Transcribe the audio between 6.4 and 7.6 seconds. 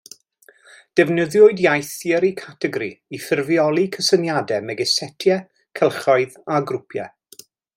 a grwpiau.